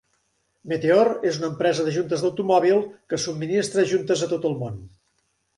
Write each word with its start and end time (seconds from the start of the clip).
Meteor 0.71 1.11
és 1.31 1.37
una 1.41 1.49
empresa 1.49 1.85
de 1.89 1.93
juntes 1.99 2.25
d'automòbils 2.25 2.89
que 3.13 3.21
subministra 3.27 3.87
juntes 3.93 4.25
a 4.29 4.35
tot 4.37 4.49
el 4.53 4.61
món. 4.65 4.85